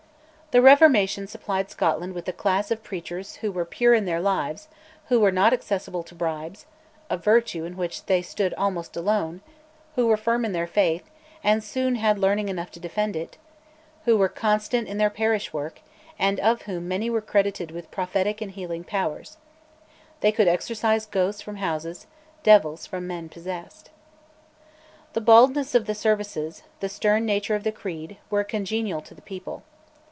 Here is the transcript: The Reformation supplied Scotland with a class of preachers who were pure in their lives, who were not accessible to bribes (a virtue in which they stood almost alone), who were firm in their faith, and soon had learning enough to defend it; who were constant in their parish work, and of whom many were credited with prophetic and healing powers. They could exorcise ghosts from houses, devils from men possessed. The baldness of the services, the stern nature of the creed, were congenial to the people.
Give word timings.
The 0.51 0.61
Reformation 0.61 1.27
supplied 1.27 1.71
Scotland 1.71 2.13
with 2.13 2.27
a 2.27 2.33
class 2.33 2.71
of 2.71 2.83
preachers 2.83 3.35
who 3.37 3.53
were 3.53 3.63
pure 3.63 3.93
in 3.93 4.03
their 4.03 4.19
lives, 4.19 4.67
who 5.07 5.17
were 5.21 5.31
not 5.31 5.53
accessible 5.53 6.03
to 6.03 6.13
bribes 6.13 6.65
(a 7.09 7.15
virtue 7.15 7.63
in 7.63 7.77
which 7.77 8.05
they 8.07 8.21
stood 8.21 8.53
almost 8.55 8.97
alone), 8.97 9.39
who 9.95 10.07
were 10.07 10.17
firm 10.17 10.43
in 10.43 10.51
their 10.51 10.67
faith, 10.67 11.09
and 11.41 11.63
soon 11.63 11.95
had 11.95 12.19
learning 12.19 12.49
enough 12.49 12.69
to 12.71 12.81
defend 12.81 13.15
it; 13.15 13.37
who 14.03 14.17
were 14.17 14.27
constant 14.27 14.89
in 14.89 14.97
their 14.97 15.09
parish 15.09 15.53
work, 15.53 15.79
and 16.19 16.37
of 16.41 16.63
whom 16.63 16.85
many 16.85 17.09
were 17.09 17.21
credited 17.21 17.71
with 17.71 17.89
prophetic 17.89 18.41
and 18.41 18.51
healing 18.51 18.83
powers. 18.83 19.37
They 20.19 20.33
could 20.33 20.49
exorcise 20.49 21.05
ghosts 21.05 21.41
from 21.41 21.55
houses, 21.63 22.07
devils 22.43 22.85
from 22.85 23.07
men 23.07 23.29
possessed. 23.29 23.89
The 25.13 25.21
baldness 25.21 25.75
of 25.75 25.85
the 25.85 25.95
services, 25.95 26.63
the 26.81 26.89
stern 26.89 27.25
nature 27.25 27.55
of 27.55 27.63
the 27.63 27.71
creed, 27.71 28.17
were 28.29 28.43
congenial 28.43 28.99
to 29.03 29.13
the 29.15 29.21
people. 29.21 29.63